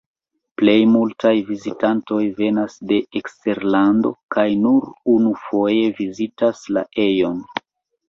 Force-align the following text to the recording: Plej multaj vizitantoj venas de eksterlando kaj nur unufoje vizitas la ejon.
Plej 0.59 0.77
multaj 0.93 1.33
vizitantoj 1.49 2.21
venas 2.39 2.79
de 2.93 2.99
eksterlando 3.21 4.15
kaj 4.39 4.49
nur 4.65 4.91
unufoje 5.21 5.89
vizitas 6.03 6.69
la 6.77 6.89
ejon. 7.11 7.43